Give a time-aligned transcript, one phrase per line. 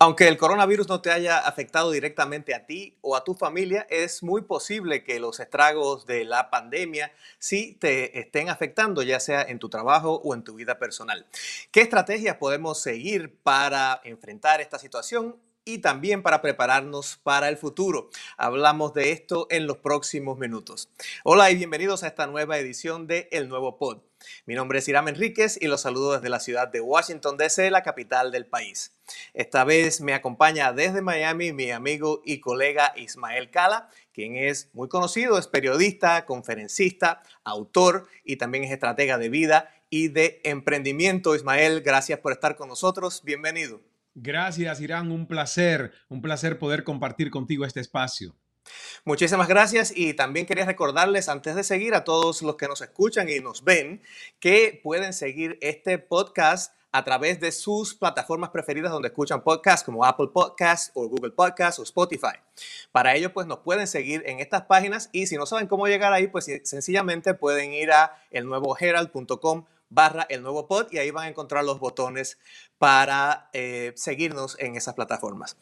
[0.00, 4.22] Aunque el coronavirus no te haya afectado directamente a ti o a tu familia, es
[4.22, 9.58] muy posible que los estragos de la pandemia sí te estén afectando, ya sea en
[9.58, 11.26] tu trabajo o en tu vida personal.
[11.72, 15.36] ¿Qué estrategias podemos seguir para enfrentar esta situación?
[15.64, 18.08] y también para prepararnos para el futuro.
[18.38, 20.88] Hablamos de esto en los próximos minutos.
[21.24, 24.07] Hola y bienvenidos a esta nueva edición de El Nuevo Pod.
[24.46, 27.82] Mi nombre es Iram Enríquez y los saludo desde la ciudad de Washington, D.C., la
[27.82, 28.92] capital del país.
[29.34, 34.88] Esta vez me acompaña desde Miami mi amigo y colega Ismael Cala, quien es muy
[34.88, 41.34] conocido, es periodista, conferencista, autor y también es estratega de vida y de emprendimiento.
[41.34, 43.22] Ismael, gracias por estar con nosotros.
[43.24, 43.80] Bienvenido.
[44.14, 45.12] Gracias, Irán.
[45.12, 48.34] Un placer, un placer poder compartir contigo este espacio.
[49.04, 53.28] Muchísimas gracias y también quería recordarles antes de seguir a todos los que nos escuchan
[53.28, 54.02] y nos ven
[54.40, 60.04] que pueden seguir este podcast a través de sus plataformas preferidas donde escuchan podcasts como
[60.04, 62.38] Apple Podcasts o Google Podcasts o Spotify.
[62.92, 66.12] Para ello pues nos pueden seguir en estas páginas y si no saben cómo llegar
[66.12, 71.28] ahí pues sencillamente pueden ir a elnuevoherald.com barra el nuevo pod y ahí van a
[71.28, 72.38] encontrar los botones
[72.78, 75.56] para eh, seguirnos en esas plataformas.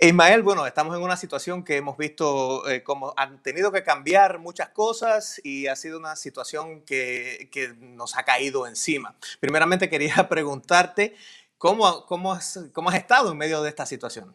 [0.00, 4.38] Ismael, bueno, estamos en una situación que hemos visto eh, como han tenido que cambiar
[4.38, 9.16] muchas cosas y ha sido una situación que, que nos ha caído encima.
[9.40, 11.14] Primeramente quería preguntarte,
[11.58, 12.38] ¿cómo, cómo,
[12.72, 14.34] ¿cómo has estado en medio de esta situación?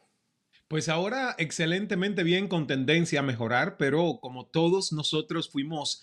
[0.72, 6.02] Pues ahora excelentemente bien con tendencia a mejorar, pero como todos nosotros fuimos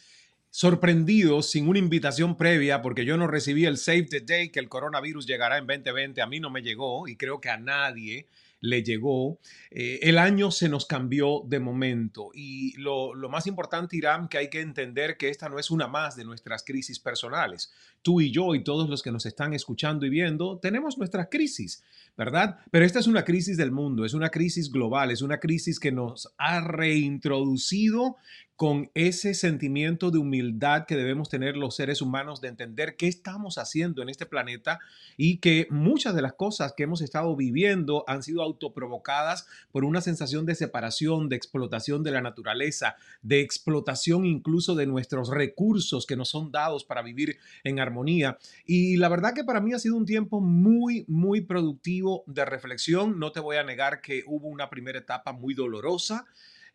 [0.50, 4.68] sorprendidos sin una invitación previa porque yo no recibí el Save the Day que el
[4.68, 6.20] coronavirus llegará en 2020.
[6.20, 8.26] A mí no me llegó y creo que a nadie
[8.60, 9.38] le llegó.
[9.70, 14.38] Eh, el año se nos cambió de momento y lo, lo, más importante, Irán, que
[14.38, 17.72] hay que entender que esta no es una más de nuestras crisis personales.
[18.02, 21.82] Tú y yo y todos los que nos están escuchando y viendo tenemos nuestras crisis,
[22.16, 22.58] ¿verdad?
[22.70, 25.92] Pero esta es una crisis del mundo, es una crisis global, es una crisis que
[25.92, 28.16] nos ha reintroducido
[28.58, 33.56] con ese sentimiento de humildad que debemos tener los seres humanos de entender qué estamos
[33.56, 34.80] haciendo en este planeta
[35.16, 40.00] y que muchas de las cosas que hemos estado viviendo han sido autoprovocadas por una
[40.00, 46.16] sensación de separación, de explotación de la naturaleza, de explotación incluso de nuestros recursos que
[46.16, 48.38] nos son dados para vivir en armonía.
[48.66, 53.20] Y la verdad que para mí ha sido un tiempo muy, muy productivo de reflexión.
[53.20, 56.26] No te voy a negar que hubo una primera etapa muy dolorosa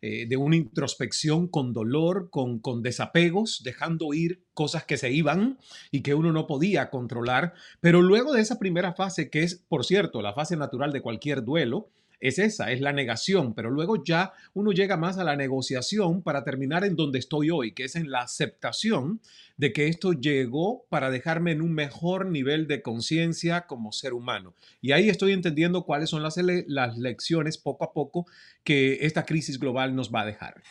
[0.06, 5.58] eh, de una introspección con dolor, con, con desapegos, dejando ir cosas que se iban
[5.90, 7.54] y que uno no podía controlar.
[7.80, 11.42] Pero luego de esa primera fase, que es, por cierto, la fase natural de cualquier
[11.42, 11.88] duelo,
[12.24, 16.42] es esa, es la negación, pero luego ya uno llega más a la negociación para
[16.42, 19.20] terminar en donde estoy hoy, que es en la aceptación
[19.58, 24.54] de que esto llegó para dejarme en un mejor nivel de conciencia como ser humano.
[24.80, 28.26] Y ahí estoy entendiendo cuáles son las, las lecciones poco a poco
[28.64, 30.62] que esta crisis global nos va a dejar.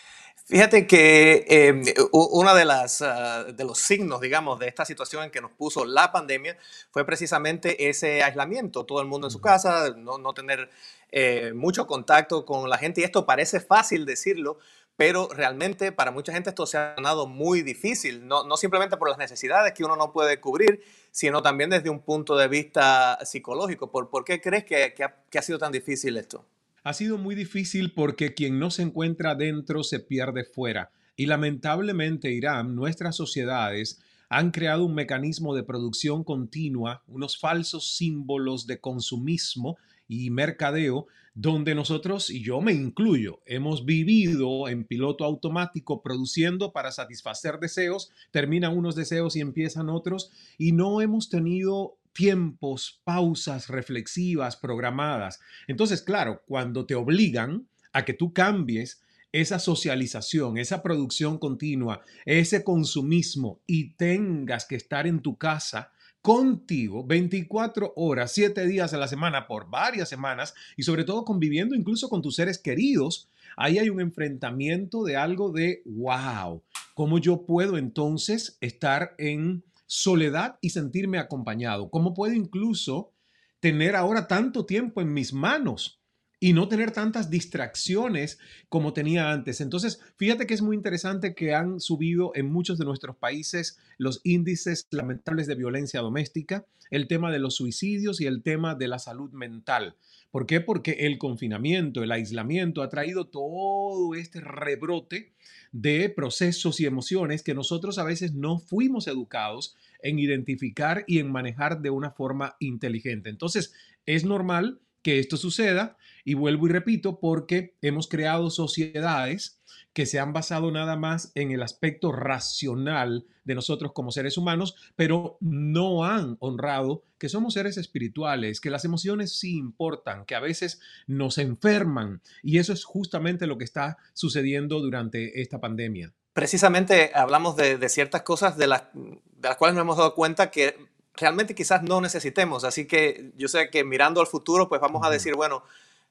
[0.46, 5.32] Fíjate que eh, uno de, las, ah, de los signos, digamos, de esta situación en
[5.32, 6.58] que nos puso la pandemia
[6.92, 10.70] fue precisamente ese aislamiento, todo el mundo en su casa, no, no tener
[11.12, 13.00] eh, mucho contacto con la gente.
[13.00, 14.58] Y esto parece fácil decirlo,
[14.98, 19.08] pero realmente para mucha gente esto se ha sonado muy difícil, no, no simplemente por
[19.10, 23.90] las necesidades que uno no puede cubrir, sino también desde un punto de vista psicológico.
[23.92, 26.46] ¿Por, por qué crees que, que, ha, que ha sido tan difícil esto?
[26.84, 30.92] Ha sido muy difícil porque quien no se encuentra dentro se pierde fuera.
[31.16, 38.68] Y lamentablemente, Irán, nuestras sociedades han creado un mecanismo de producción continua, unos falsos símbolos
[38.68, 39.78] de consumismo
[40.10, 46.92] y mercadeo, donde nosotros, y yo me incluyo, hemos vivido en piloto automático produciendo para
[46.92, 54.56] satisfacer deseos, terminan unos deseos y empiezan otros, y no hemos tenido tiempos, pausas reflexivas,
[54.56, 55.40] programadas.
[55.68, 59.02] Entonces, claro, cuando te obligan a que tú cambies
[59.32, 65.92] esa socialización, esa producción continua, ese consumismo y tengas que estar en tu casa
[66.22, 71.76] contigo 24 horas, 7 días a la semana por varias semanas y sobre todo conviviendo
[71.76, 73.28] incluso con tus seres queridos,
[73.58, 76.62] ahí hay un enfrentamiento de algo de, wow,
[76.94, 81.90] ¿cómo yo puedo entonces estar en soledad y sentirme acompañado?
[81.90, 83.14] ¿Cómo puedo incluso
[83.60, 86.03] tener ahora tanto tiempo en mis manos?
[86.44, 88.38] Y no tener tantas distracciones
[88.68, 89.62] como tenía antes.
[89.62, 94.20] Entonces, fíjate que es muy interesante que han subido en muchos de nuestros países los
[94.26, 99.00] índices lamentables de violencia doméstica, el tema de los suicidios y el tema de la
[99.00, 99.96] salud mental.
[100.32, 100.60] ¿Por qué?
[100.60, 105.32] Porque el confinamiento, el aislamiento ha traído todo este rebrote
[105.72, 111.32] de procesos y emociones que nosotros a veces no fuimos educados en identificar y en
[111.32, 113.30] manejar de una forma inteligente.
[113.30, 113.74] Entonces,
[114.06, 115.98] es normal que esto suceda.
[116.26, 119.62] Y vuelvo y repito, porque hemos creado sociedades
[119.94, 124.76] que se han basado nada más en el aspecto racional de nosotros como seres humanos,
[124.96, 130.40] pero no han honrado que somos seres espirituales, que las emociones sí importan, que a
[130.40, 132.22] veces nos enferman.
[132.42, 136.14] Y eso es justamente lo que está sucediendo durante esta pandemia.
[136.34, 140.76] Precisamente hablamos de, ciertas cosas de las, de las cuales nos hemos dado cuenta que
[141.16, 142.64] realmente quizás no necesitemos.
[142.64, 145.64] Así que yo sé que mirando al futuro, pues vamos a decir, bueno,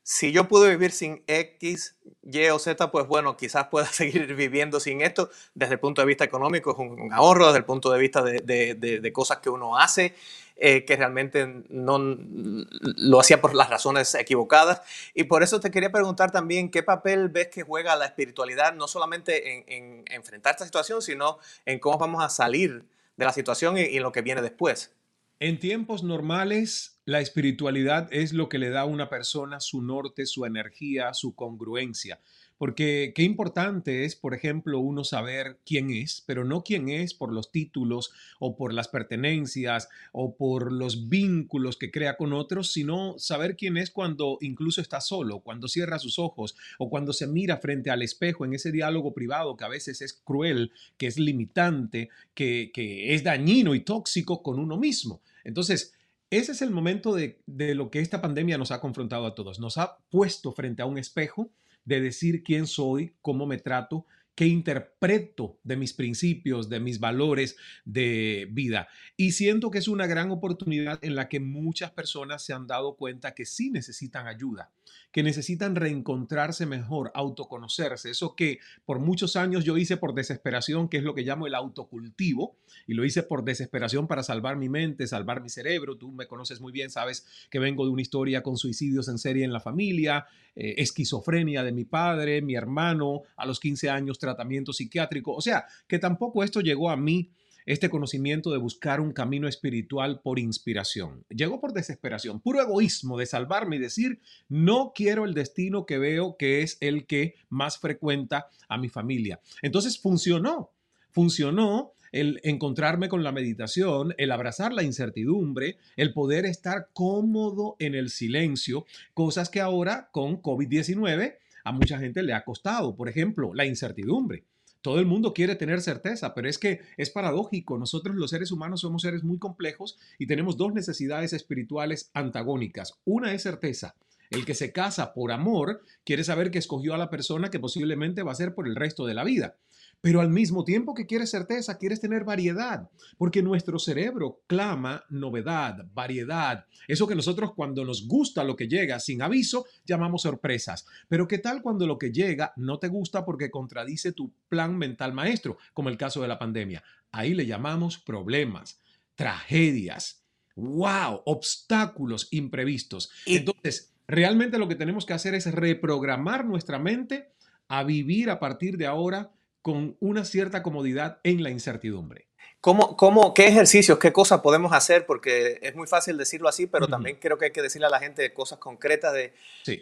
[0.05, 1.95] si yo pude vivir sin X,
[2.25, 5.31] Y o Z, pues bueno, quizás pueda seguir viviendo sin esto.
[5.55, 9.13] Desde el punto de vista económico es un, ahorro, desde el punto de vista de,
[9.13, 10.15] cosas que uno hace,
[10.57, 14.83] eh, que realmente no lo hacía por las razones equivocadas.
[15.15, 18.89] Y por eso te quería preguntar también, ¿qué papel ves que juega la espiritualidad, no
[18.89, 22.85] solamente en, enfrentar esta situación, sino en cómo vamos a salir
[23.23, 24.95] de la situación y, y lo que viene después?
[25.39, 30.27] En tiempos normales, la espiritualidad es lo que le da a una persona su norte,
[30.27, 32.21] su energía, su congruencia.
[32.63, 37.33] Porque qué importante es, por ejemplo, uno saber quién es, pero no quién es por
[37.33, 43.19] los títulos o por las pertenencias o por los vínculos que crea con otros, sino
[43.19, 47.57] saber quién es cuando incluso está solo, cuando cierra sus ojos o cuando se mira
[47.57, 52.11] frente al espejo en ese diálogo privado que a veces es cruel, que es limitante,
[52.33, 55.21] que, que es dañino y tóxico con uno mismo.
[55.43, 55.95] Entonces,
[56.31, 59.59] ese es el momento de, de, lo que esta pandemia nos ha confrontado a todos.
[59.59, 61.51] Nos ha puesto frente a un espejo
[61.85, 67.57] de decir quién soy, cómo me trato, qué interpreto de mis principios, de mis valores
[67.85, 68.89] de vida.
[69.17, 72.97] Y siento que es una gran oportunidad en la que muchas personas se han dado
[72.97, 74.73] cuenta que sí necesitan ayuda
[75.13, 78.11] que necesitan reencontrarse mejor, autoconocerse.
[78.11, 81.55] Eso que por muchos años yo hice por desesperación, que es lo que llamo el
[81.55, 82.57] autocultivo,
[82.87, 85.99] y lo hice por desesperación para salvar mi mente, salvar mi cerebro.
[85.99, 89.45] Tú me conoces muy bien, sabes que vengo de una historia con suicidios en serie
[89.45, 94.73] en la familia, eh, esquizofrenia de mi padre, mi hermano, a los 15 años tratamiento
[94.73, 95.35] psiquiátrico.
[95.35, 97.31] O sea, que tampoco esto llegó a mí
[97.67, 101.25] este conocimiento de buscar un camino espiritual por inspiración.
[101.29, 106.37] Llegó por desesperación, puro egoísmo de salvarme y decir, no quiero el destino que veo
[106.37, 109.41] que es el que más frecuenta a mi familia.
[109.61, 110.71] Entonces funcionó,
[111.11, 117.95] funcionó el encontrarme con la meditación, el abrazar la incertidumbre, el poder estar cómodo en
[117.95, 118.85] el silencio,
[119.15, 122.95] cosas que ahora con COVID-19 a mucha gente le ha costado.
[122.95, 124.45] Por ejemplo, la incertidumbre.
[124.83, 127.79] Todo el mundo quiere tener certeza, pero es que es paradójico.
[127.79, 132.95] Nosotros los seres humanos somos seres muy complejos y tenemos dos necesidades espirituales antagónicas.
[133.05, 133.95] Una es certeza.
[134.33, 138.23] El que se casa por amor quiere saber que escogió a la persona que posiblemente
[138.23, 139.59] va a ser por el resto de la vida.
[140.01, 142.89] Pero al mismo tiempo que quieres certeza, quieres tener variedad,
[143.19, 146.65] porque nuestro cerebro clama novedad, variedad.
[146.89, 150.87] Eso que nosotros cuando nos gusta lo que llega sin aviso, llamamos sorpresas.
[151.09, 155.13] Pero ¿qué tal cuando lo que llega no te gusta porque contradice tu plan mental
[155.13, 156.83] maestro, como el caso de la pandemia?
[157.11, 158.81] Ahí le llamamos problemas,
[159.15, 160.25] tragedias,
[160.57, 163.11] wow, obstáculos imprevistos.
[163.27, 167.31] Entonces, realmente lo que tenemos que hacer es reprogramar nuestra mente
[167.69, 169.31] a vivir a partir de ahora
[169.63, 172.27] con una cierta comodidad en la incertidumbre.
[172.61, 175.05] ¿Cómo, cómo, ¿Qué ejercicios, qué cosas podemos hacer?
[175.05, 177.99] Porque es muy fácil decirlo así, pero también creo que hay que decirle a la
[177.99, 179.33] gente cosas concretas de,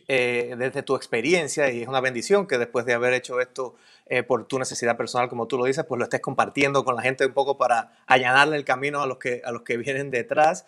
[0.08, 3.74] eh, desde tu experiencia y es una bendición que después de haber hecho esto
[4.06, 7.02] eh, por tu necesidad personal, como tú lo dices, pues lo estés compartiendo con la
[7.02, 10.64] gente un poco para allanarle el camino a los que, a los que vienen detrás.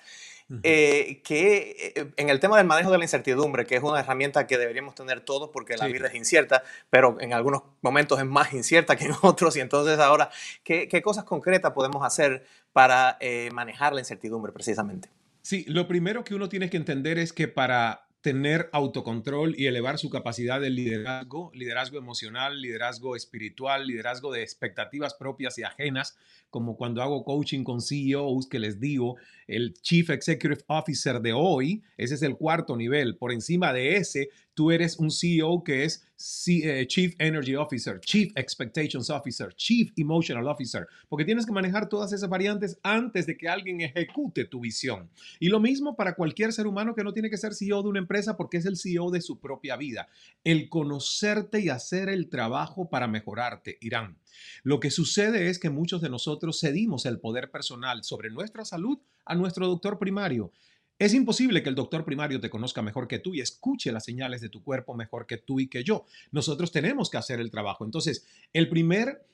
[0.63, 4.47] Eh, que eh, en el tema del manejo de la incertidumbre, que es una herramienta
[4.47, 8.53] que deberíamos tener todos porque la vida es incierta, pero en algunos momentos es más
[8.53, 10.31] incierta que en otros, y entonces ahora,
[10.63, 15.09] ¿qué, qué cosas concretas podemos hacer para eh, manejar la incertidumbre precisamente?
[15.41, 19.99] Sí, lo primero que uno tiene que entender es que para tener autocontrol y elevar
[19.99, 26.17] su capacidad de liderazgo, liderazgo emocional, liderazgo espiritual, liderazgo de expectativas propias y ajenas,
[26.49, 29.17] como cuando hago coaching con CEOs que les digo,
[29.57, 33.17] el Chief Executive Officer de hoy, ese es el cuarto nivel.
[33.17, 36.07] Por encima de ese, tú eres un CEO que es
[36.47, 42.13] eh, Chief Energy Officer, Chief Expectations Officer, Chief Emotional Officer, porque tienes que manejar todas
[42.13, 45.11] esas variantes antes de que alguien ejecute tu visión.
[45.41, 47.99] Y lo mismo para cualquier ser humano que no tiene que ser CEO de una
[47.99, 50.09] empresa porque es el CEO de su propia vida.
[50.45, 54.17] El conocerte y hacer el trabajo para mejorarte, Irán.
[54.62, 58.99] Lo que sucede es que muchos de nosotros cedimos el poder personal sobre nuestra salud
[59.25, 60.53] a nuestro doctor primario.
[60.99, 64.41] Es imposible que el doctor primario te conozca mejor que tú y escuche las señales
[64.41, 66.05] de tu cuerpo mejor que tú y que yo.
[66.31, 67.85] Nosotros tenemos que hacer el trabajo.
[67.85, 69.27] Entonces, el primer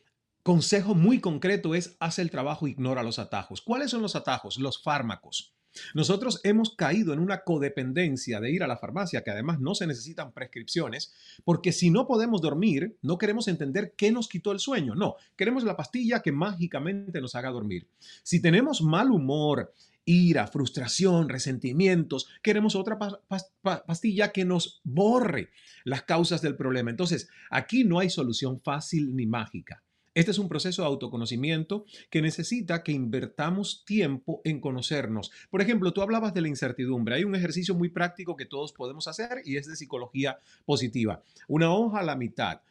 [0.42, 3.60] consejo muy concreto es haz el trabajo, ignora los atajos.
[3.60, 4.56] ¿Cuáles son los atajos?
[4.56, 5.57] Los fármacos.
[5.94, 9.86] Nosotros hemos caído en una codependencia de ir a la farmacia, que además no se
[9.86, 11.12] necesitan prescripciones,
[11.44, 14.94] porque si no podemos dormir, no queremos entender qué nos quitó el sueño.
[14.94, 17.88] No, queremos la pastilla que mágicamente nos haga dormir.
[18.22, 19.72] Si tenemos mal humor,
[20.04, 22.98] ira, frustración, resentimientos, queremos otra
[23.86, 25.50] pastilla que nos borre
[25.84, 26.90] las causas del problema.
[26.90, 29.82] Entonces, aquí no hay solución fácil ni mágica.
[30.18, 35.30] Este es un proceso de autoconocimiento que necesita que invertamos tiempo en conocernos.
[35.48, 37.14] Por ejemplo, tú hablabas de la incertidumbre.
[37.14, 41.22] Hay un ejercicio muy práctico que todos podemos hacer y es de psicología positiva.
[41.46, 42.62] Una hoja a la mitad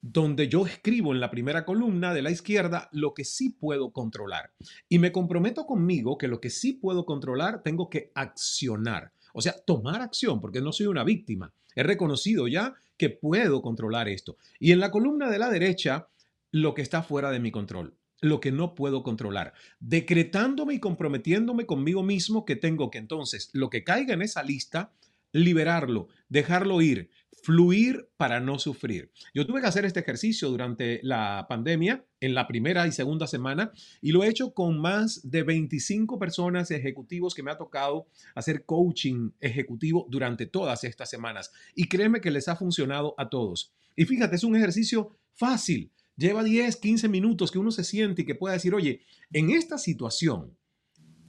[0.00, 4.52] donde yo escribo en la primera columna de la izquierda lo que sí puedo controlar.
[4.88, 9.12] Y me comprometo conmigo que lo que sí puedo controlar tengo que accionar.
[9.34, 11.52] O sea, tomar acción, porque no soy una víctima.
[11.74, 14.38] He reconocido ya que puedo controlar esto.
[14.58, 16.08] Y en la columna de la derecha,
[16.50, 21.66] lo que está fuera de mi control, lo que no puedo controlar, decretándome y comprometiéndome
[21.66, 24.92] conmigo mismo que tengo que entonces lo que caiga en esa lista,
[25.32, 27.10] liberarlo, dejarlo ir,
[27.46, 29.12] fluir para no sufrir.
[29.32, 33.70] Yo tuve que hacer este ejercicio durante la pandemia, en la primera y segunda semana,
[34.00, 38.64] y lo he hecho con más de 25 personas ejecutivos que me ha tocado hacer
[38.64, 41.52] coaching ejecutivo durante todas estas semanas.
[41.76, 43.72] Y créeme que les ha funcionado a todos.
[43.94, 48.24] Y fíjate, es un ejercicio fácil lleva 10, 15 minutos que uno se siente y
[48.24, 50.56] que pueda decir, oye, en esta situación,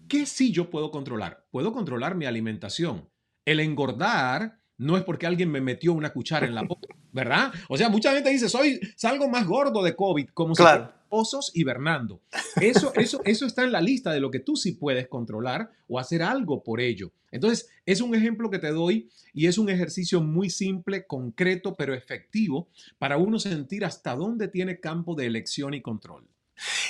[0.08, 1.46] ¿qué sí yo puedo controlar?
[1.52, 3.10] Puedo controlar mi alimentación.
[3.46, 7.52] El engordar no es porque alguien me metió una cuchara en la boca, ¿verdad?
[7.70, 10.86] O sea, mucha gente dice, soy, salgo más gordo de COVID, como claro.
[10.86, 12.22] si osos hibernando.
[12.62, 16.00] Eso, eso, eso está en la lista de lo que tú sí puedes controlar o
[16.00, 17.12] hacer algo por ello.
[17.32, 21.94] Entonces, es un ejemplo que te doy y es un ejercicio muy simple, concreto, pero
[21.94, 26.28] efectivo para uno sentir hasta dónde tiene campo de elección y control.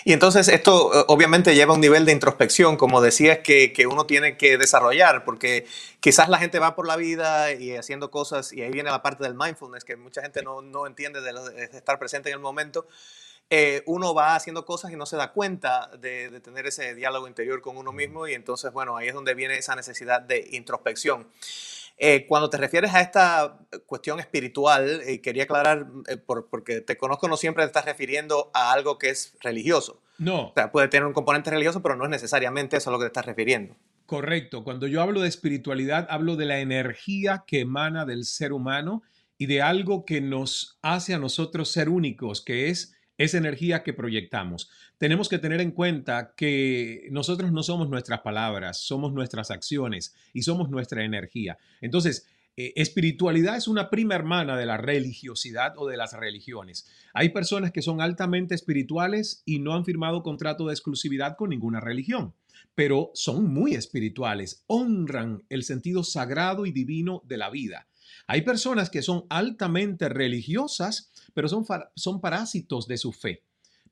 [0.05, 3.87] Y entonces esto eh, obviamente lleva a un nivel de introspección, como decías, que, que,
[3.87, 5.65] uno tiene que desarrollar, porque
[5.99, 9.23] quizás la gente va por la vida y haciendo cosas, y ahí viene la parte
[9.23, 12.87] del mindfulness, que mucha gente no, no entiende de, de, estar presente en el momento,
[13.49, 17.61] eh, uno va haciendo cosas y no se da cuenta de, tener ese diálogo interior
[17.61, 21.27] con uno mismo y entonces, bueno, ahí es donde viene esa necesidad de introspección.
[21.99, 25.87] Eh, cuando te refieres a esta cuestión espiritual, eh, quería aclarar,
[26.49, 30.01] porque te conozco, no siempre te estás refiriendo a algo que es religioso.
[30.17, 30.49] No.
[30.49, 33.05] O sea, puede tener un componente religioso, pero no es necesariamente eso a lo que
[33.05, 33.75] te estás refiriendo.
[34.05, 34.63] Correcto.
[34.63, 39.03] Cuando yo hablo de espiritualidad, hablo de la energía que emana del ser humano
[39.37, 43.93] y de algo que nos hace a nosotros ser únicos, que es esa energía que
[43.93, 44.69] proyectamos.
[44.97, 50.43] Tenemos que tener en cuenta que nosotros no somos nuestras palabras, somos nuestras acciones y
[50.43, 51.57] somos nuestra energía.
[51.81, 52.27] Entonces,
[52.59, 56.87] eh, espiritualidad es una prima hermana de la religiosidad o de las religiones.
[57.13, 61.79] Hay personas que son altamente espirituales y no han firmado contrato de exclusividad con ninguna
[61.79, 62.33] religión,
[62.73, 67.87] pero son muy espirituales, honran el sentido sagrado y divino de la vida.
[68.27, 71.65] Hay personas que son altamente religiosas, pero son,
[71.95, 73.43] son parásitos de su fe.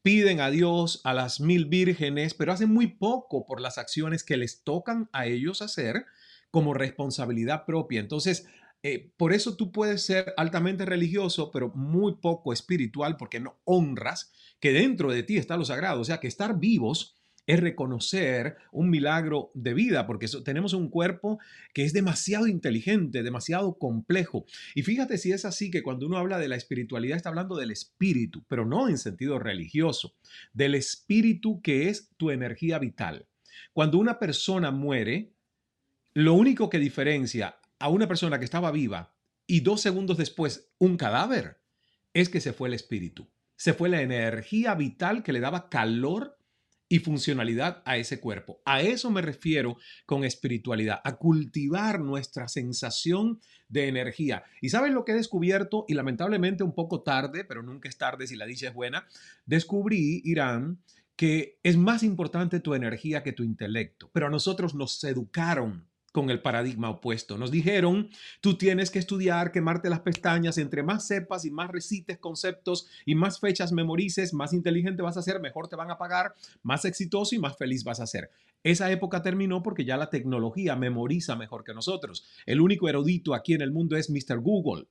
[0.02, 4.38] Piden a Dios, a las mil vírgenes, pero hacen muy poco por las acciones que
[4.38, 6.06] les tocan a ellos hacer
[6.52, 8.02] como responsabilidad propia.
[8.02, 8.46] Entonces,
[8.84, 14.32] eh, por eso tú puedes ser altamente religioso, pero muy poco espiritual, porque no honras
[14.60, 16.02] que dentro de ti está lo sagrado.
[16.02, 17.15] O sea, que estar vivos
[17.48, 21.40] es reconocer un milagro de vida, porque tenemos un cuerpo
[21.74, 24.46] que es demasiado inteligente, demasiado complejo.
[24.74, 27.72] Y fíjate si es así que cuando uno habla de la espiritualidad está hablando del
[27.72, 30.16] espíritu, pero no en sentido religioso,
[30.54, 33.28] del espíritu que es tu energía vital.
[33.74, 35.34] Cuando una persona muere,
[36.14, 39.16] lo único que diferencia a una persona que estaba viva
[39.48, 41.60] y dos segundos después un cadáver
[42.14, 43.30] es que se fue el espíritu.
[43.58, 46.38] Se fue la energía vital que le daba calor
[46.88, 48.62] y funcionalidad a ese cuerpo.
[48.66, 53.40] A eso me refiero con espiritualidad, a cultivar nuestra sensación
[53.70, 54.44] de energía.
[54.62, 55.86] ¿Y sabes lo que he descubierto?
[55.88, 59.08] Y lamentablemente un poco tarde, pero nunca es tarde si la dicha es buena,
[59.46, 60.80] descubrí, Irán,
[61.16, 66.30] que es más importante tu energía que tu intelecto, pero a nosotros nos educaron con
[66.30, 67.38] el paradigma opuesto.
[67.38, 72.20] Nos dijeron, tú tienes que estudiar, quemarte las pestañas, entre más sepas y más recites
[72.20, 76.34] conceptos y más fechas memorices, más inteligente vas a ser, mejor te van a pagar,
[76.64, 78.32] más exitoso y más feliz vas a ser.
[78.66, 82.26] Esa época terminó porque ya la tecnología memoriza mejor que nosotros.
[82.48, 84.40] El único erudito aquí en el mundo es Mr.
[84.40, 84.88] Google.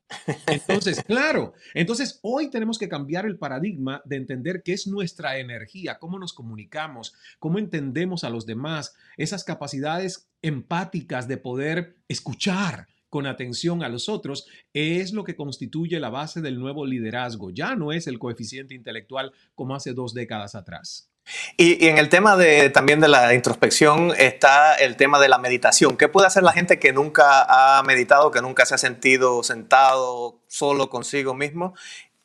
[0.46, 5.98] Entonces, claro, entonces hoy tenemos que cambiar el paradigma de entender qué es nuestra energía,
[5.98, 13.26] cómo nos comunicamos, cómo entendemos a los demás, esas capacidades empáticas de poder escuchar con
[13.26, 17.50] atención a los otros es lo que constituye la base del nuevo liderazgo.
[17.50, 21.10] Ya no es el coeficiente intelectual como hace dos décadas atrás.
[21.56, 25.96] Y, en el tema de, también de la introspección está el tema de la meditación.
[25.96, 30.42] ¿Qué puede hacer la gente que nunca ha meditado, que nunca se ha sentido sentado
[30.48, 31.74] solo consigo mismo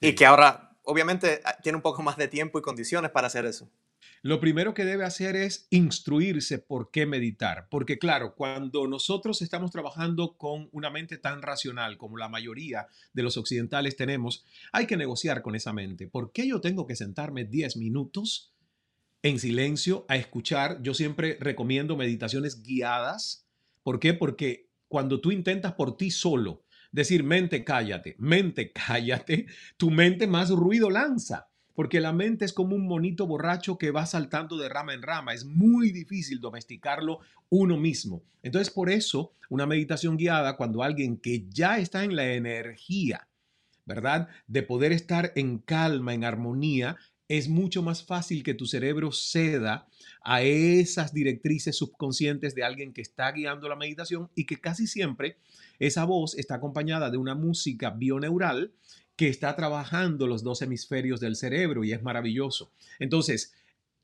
[0.01, 3.69] y que ahora obviamente tiene un poco más de tiempo y condiciones para hacer eso?
[4.21, 9.71] Lo primero que debe hacer es instruirse por qué meditar, porque claro, cuando nosotros estamos
[9.71, 14.97] trabajando con una mente tan racional como la mayoría de los occidentales tenemos, hay que
[14.97, 16.07] negociar con esa mente.
[16.07, 18.51] ¿Por qué yo tengo que sentarme 10 minutos
[19.23, 20.81] en silencio a escuchar?
[20.81, 23.45] Yo siempre recomiendo meditaciones guiadas.
[23.83, 24.13] ¿Por qué?
[24.13, 29.47] Porque cuando tú intentas por ti solo decir mente cállate, mente cállate,
[29.77, 31.49] tu mente más ruido lanza
[31.79, 35.33] porque la mente es como un monito borracho que va saltando de rama en rama.
[35.33, 38.21] Es muy difícil domesticarlo uno mismo.
[38.43, 43.29] Entonces, por eso, una meditación guiada, cuando alguien que ya está en la energía,
[43.85, 44.27] ¿verdad?
[44.45, 46.97] De poder estar en calma, en armonía,
[47.29, 49.87] es mucho más fácil que tu cerebro ceda
[50.23, 55.37] a esas directrices subconscientes de alguien que está guiando la meditación y que casi siempre
[55.77, 58.73] esa voz está acompañada de una música bioneural
[59.15, 62.71] que está trabajando los dos hemisferios del cerebro y es maravilloso.
[62.97, 63.53] Entonces,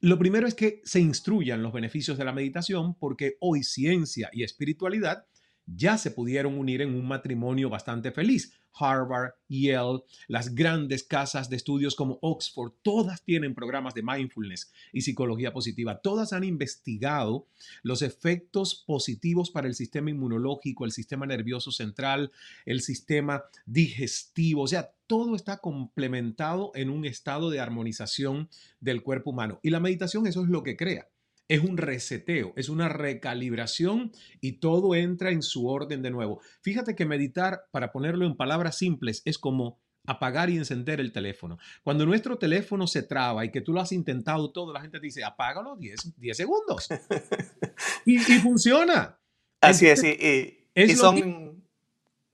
[0.01, 4.44] lo primero es que se instruyan los beneficios de la meditación porque hoy ciencia y
[4.44, 5.25] espiritualidad
[5.66, 8.54] ya se pudieron unir en un matrimonio bastante feliz.
[8.78, 15.02] Harvard, Yale, las grandes casas de estudios como Oxford, todas tienen programas de mindfulness y
[15.02, 16.02] psicología positiva.
[16.02, 17.48] Todas han investigado
[17.84, 22.32] los efectos positivos para el sistema inmunológico, el sistema nervioso central,
[22.66, 24.64] el sistema digestivo.
[24.64, 28.50] O sea, todo está complementado en un estado de armonización
[28.82, 29.60] del cuerpo humano.
[29.64, 31.08] Y la meditación eso es lo que crea
[31.48, 34.12] es un reseteo, es una recalibración
[34.42, 36.42] y todo entra en su orden de nuevo.
[36.62, 41.58] Fíjate que meditar, para ponerlo en palabras simples, es como apagar y encender el teléfono.
[41.84, 45.06] Cuando nuestro teléfono se traba y que tú lo has intentado todo, la gente te
[45.06, 46.88] dice, apágalo 10, 10 segundos.
[48.06, 49.20] y, funciona.
[49.62, 51.64] Así es, y, son...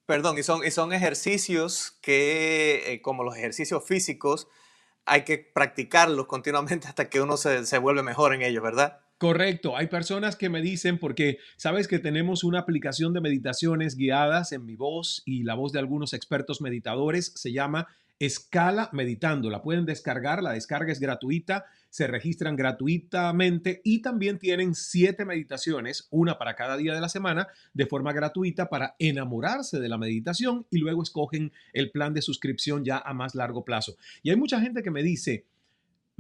[0.06, 4.48] Perdón, y son, y son ejercicios que, eh, como los ejercicios físicos,
[5.06, 9.01] hay que practicarlos continuamente hasta que uno se, se vuelve mejor en ellos, ¿verdad?
[9.22, 14.52] Correcto, hay personas que me dicen, porque sabes que tenemos una aplicación de meditaciones guiadas
[14.52, 19.52] en mi voz y la voz de algunos expertos meditadores, se llama Escala Meditando.
[19.52, 26.08] La pueden descargar, la descarga es gratuita, se registran gratuitamente y también tienen siete meditaciones,
[26.10, 30.66] una para cada día de la semana, de forma gratuita para enamorarse de la meditación
[30.72, 33.98] y luego escogen el plan de suscripción ya a más largo plazo.
[34.24, 35.46] Y hay mucha gente que me dice,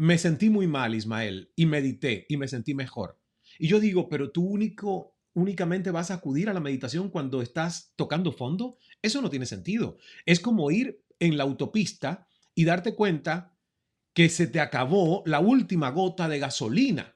[0.01, 3.19] me sentí muy mal, Ismael, y medité y me sentí mejor.
[3.59, 7.93] Y yo digo, pero tú único únicamente vas a acudir a la meditación cuando estás
[7.95, 8.79] tocando fondo?
[9.03, 9.99] Eso no tiene sentido.
[10.25, 13.55] Es como ir en la autopista y darte cuenta
[14.15, 17.15] que se te acabó la última gota de gasolina.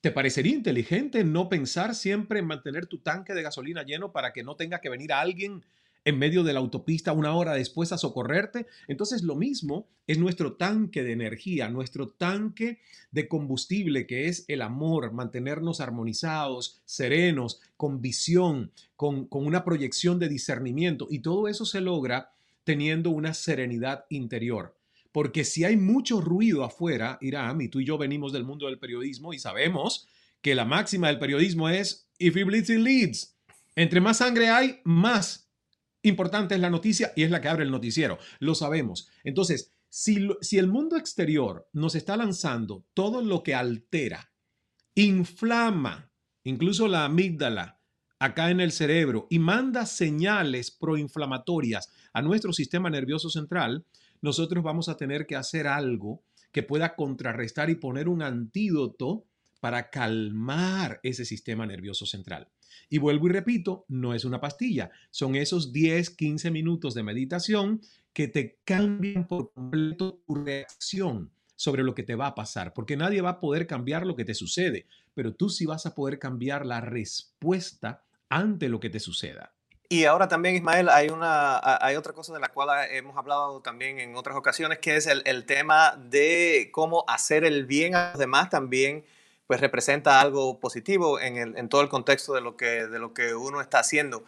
[0.00, 4.42] ¿Te parecería inteligente no pensar siempre en mantener tu tanque de gasolina lleno para que
[4.42, 5.64] no tenga que venir alguien
[6.08, 8.66] en medio de la autopista una hora después a socorrerte?
[8.88, 12.78] Entonces lo mismo es nuestro tanque de energía, nuestro tanque
[13.10, 20.18] de combustible que es el amor, mantenernos armonizados, serenos, con visión, con, con una proyección
[20.18, 21.08] de discernimiento.
[21.10, 22.32] Y todo eso se logra
[22.64, 24.74] teniendo una serenidad interior.
[25.12, 28.78] Porque si hay mucho ruido afuera, Irán, y tú y yo venimos del mundo del
[28.78, 30.08] periodismo y sabemos
[30.40, 33.34] que la máxima del periodismo es if it bleeds, it leads.
[33.76, 35.47] Entre más sangre hay, más
[36.02, 38.18] importante es la noticia y es la que abre el noticiero.
[38.38, 39.08] Lo sabemos.
[39.24, 44.30] Entonces, si, si el mundo exterior nos está lanzando todo lo que altera,
[44.94, 46.10] inflama,
[46.44, 47.78] incluso la amígdala,
[48.18, 53.84] acá en el cerebro y manda señales proinflamatorias a nuestro sistema nervioso central,
[54.20, 59.24] nosotros vamos a tener que hacer algo que pueda contrarrestar y poner un antídoto
[59.60, 62.48] para calmar ese sistema nervioso central.
[62.88, 67.80] Y vuelvo y repito, no es una pastilla, son esos 10, 15 minutos de meditación
[68.12, 72.96] que te cambian por completo tu reacción sobre lo que te va a pasar, porque
[72.96, 76.18] nadie va a poder cambiar lo que te sucede, pero tú sí vas a poder
[76.18, 79.52] cambiar la respuesta ante lo que te suceda.
[79.90, 83.98] Y ahora también, Ismael, hay, una, hay otra cosa de la cual hemos hablado también
[83.98, 88.50] en otras ocasiones, que es el, tema de cómo hacer el bien a los demás
[88.50, 89.04] también
[89.48, 93.12] pues representa algo positivo en, el, en todo el contexto de lo, que, de lo
[93.12, 94.24] que uno está haciendo.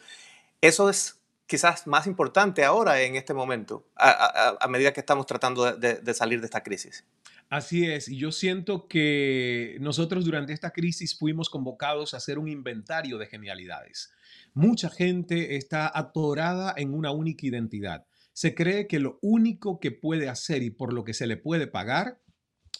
[0.60, 6.14] Eso es quizás más importante ahora en este momento, a, medida que estamos tratando de
[6.14, 7.04] salir de esta crisis.
[7.50, 12.46] Así es, y yo siento que nosotros durante esta crisis fuimos convocados a hacer un
[12.46, 14.12] inventario de genialidades.
[14.54, 18.06] Mucha gente está atorada en una única identidad.
[18.32, 21.66] Se cree que lo único que puede hacer y por lo que se le puede
[21.66, 22.20] pagar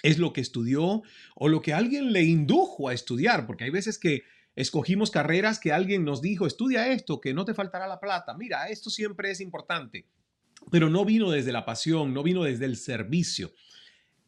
[0.02, 1.02] es lo que estudió
[1.34, 4.22] o lo que alguien le indujo a estudiar, porque hay veces que
[4.56, 8.68] escogimos carreras que alguien nos dijo, estudia esto, que no te faltará la plata, mira,
[8.68, 10.06] esto siempre es importante,
[10.70, 13.52] pero no vino desde la pasión, no vino desde el servicio.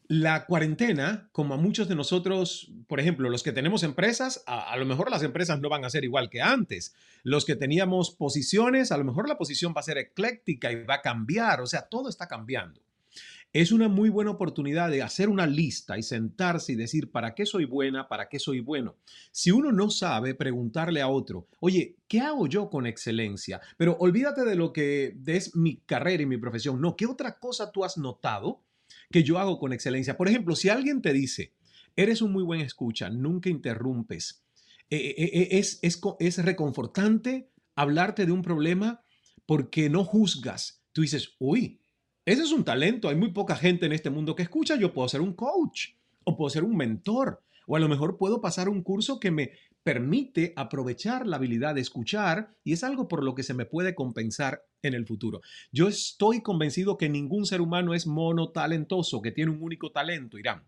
[0.08, 4.85] La cuarentena, como a muchos de nosotros, por ejemplo, los que tenemos empresas, a, lo
[4.85, 6.94] mejor las empresas no van a ser igual que antes.
[7.22, 10.96] Los que teníamos posiciones, a lo mejor la posición va a ser ecléctica y va
[10.96, 11.62] a cambiar.
[11.62, 12.82] O sea, todo está cambiando
[13.52, 17.44] es una muy buena oportunidad de hacer una lista y sentarse y decir, ¿para qué
[17.44, 18.08] soy buena?
[18.08, 18.96] ¿Para qué soy bueno?
[19.30, 23.60] Si uno no sabe, preguntarle a otro, oye, ¿qué hago yo con excelencia?
[23.76, 26.80] Pero olvídate de lo que es mi carrera y mi profesión.
[26.80, 28.62] No, ¿qué otra cosa tú has notado
[29.10, 30.16] que yo hago con excelencia?
[30.16, 31.52] Por ejemplo, si alguien te dice,
[31.94, 34.46] eres un muy buen escucha, nunca interrumpes,
[34.88, 39.02] eh, eh, es, es, es reconfortante hablarte de un problema
[39.44, 40.82] porque no juzgas.
[40.92, 41.81] Tú dices, uy,
[42.24, 43.08] ese es un talento.
[43.08, 44.76] Hay muy poca gente en este mundo que escucha.
[44.76, 45.90] Yo puedo ser un coach
[46.24, 49.52] o puedo ser un mentor o a lo mejor puedo pasar un curso que me
[49.82, 53.94] permite aprovechar la habilidad de escuchar y es algo por lo que se me puede
[53.94, 55.40] compensar en el futuro.
[55.72, 60.62] Yo estoy convencido que ningún ser humano es monotalentoso, que tiene un único talento, Irán.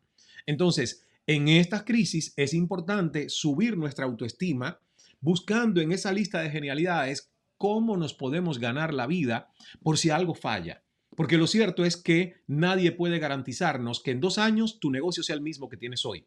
[0.47, 4.81] Entonces, en estas crisis es importante subir nuestra autoestima
[5.21, 9.51] buscando en esa lista de genialidades cómo nos podemos ganar la vida
[9.83, 10.84] por si algo falla.
[11.16, 15.37] Porque lo cierto es que nadie puede garantizarnos que en dos años tu negocio sea
[15.37, 16.27] el mismo que tienes hoy.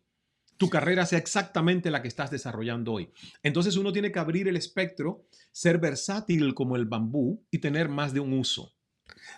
[0.57, 3.11] Tu carrera sea exactamente la que estás desarrollando hoy.
[3.43, 8.13] Entonces uno tiene que abrir el espectro, ser versátil como el bambú y tener más
[8.13, 8.73] de un uso.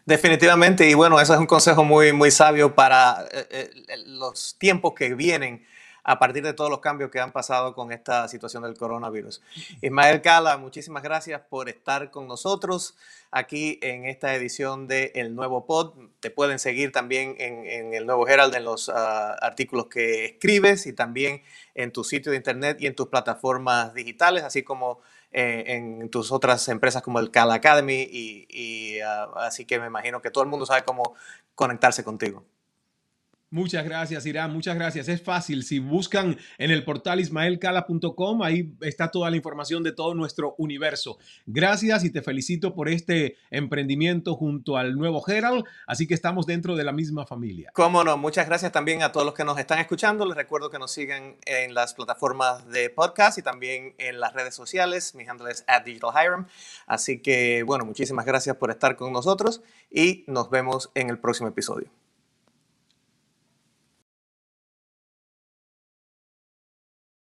[0.05, 3.69] Definitivamente, y bueno, eso es un consejo muy, muy sabio para eh, eh,
[4.05, 5.65] los tiempos que vienen
[6.09, 9.43] a partir de todos los cambios que han pasado con esta situación del coronavirus.
[9.79, 12.97] Ismael Cala, muchísimas gracias por estar con nosotros
[13.29, 15.93] aquí en esta edición de El Nuevo Pod.
[16.19, 20.93] Te pueden seguir también en, El Nuevo Herald, en los ah, artículos que escribes y
[20.93, 21.43] también
[21.75, 26.31] en tu sitio de internet y en tus plataformas digitales, así como eh, en tus
[26.31, 28.01] otras empresas como el Cal Academy.
[28.09, 31.13] Y, ah, así que me imagino que todo el mundo sabe cómo
[31.53, 32.43] conectarse contigo.
[33.51, 34.53] Muchas gracias, Irán.
[34.53, 35.07] Muchas gracias.
[35.07, 35.63] Es fácil.
[35.63, 41.17] Si buscan en el portal ismaelcala.com, ahí está toda la información de todo nuestro universo.
[41.47, 45.63] Gracias y te felicito por este emprendimiento junto al nuevo Herald.
[45.87, 47.71] Así que estamos dentro de la misma familia.
[47.73, 48.17] Cómo no.
[48.17, 50.25] Muchas gracias también a todos los que nos están escuchando.
[50.27, 54.53] Les recuerdo que nos sigan en las plataformas de podcast y también en las redes
[54.53, 55.15] sociales.
[55.15, 56.11] Mi handle es at Digital
[56.85, 61.49] Así que, bueno, muchísimas gracias por estar con nosotros y nos vemos en el próximo
[61.49, 61.89] episodio.